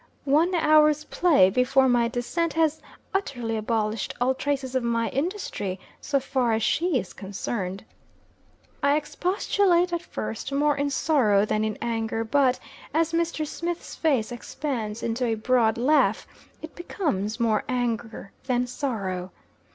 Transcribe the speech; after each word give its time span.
One 0.25 0.55
hour's 0.55 1.03
play 1.03 1.51
before 1.51 1.87
my 1.87 2.07
descent 2.07 2.53
has 2.53 2.81
utterly 3.13 3.55
abolished 3.55 4.15
all 4.19 4.33
traces 4.33 4.73
of 4.73 4.81
my 4.81 5.09
industry, 5.09 5.79
so 6.01 6.19
far 6.19 6.53
as 6.53 6.63
she 6.63 6.97
is 6.97 7.13
concerned. 7.13 7.85
I 8.81 8.95
expostulate 8.97 9.93
at 9.93 10.01
first 10.01 10.51
more 10.51 10.75
in 10.75 10.89
sorrow 10.89 11.45
than 11.45 11.63
in 11.63 11.77
anger 11.83 12.23
but 12.23 12.59
as 12.95 13.13
Mr. 13.13 13.45
Smith's 13.45 13.93
face 13.93 14.31
expands 14.31 15.03
into 15.03 15.23
a 15.23 15.35
broad 15.35 15.77
laugh, 15.77 16.25
it 16.63 16.73
becomes 16.73 17.39
more 17.39 17.63
anger 17.69 18.31
than 18.45 18.65
sorrow. 18.65 19.29